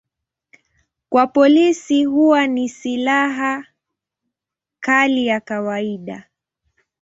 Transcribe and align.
Kwa 1.09 1.27
polisi 1.27 2.05
huwa 2.05 2.47
ni 2.47 2.69
silaha 2.69 3.65
kali 4.79 5.27
ya 5.27 5.39
kawaida. 5.41 6.27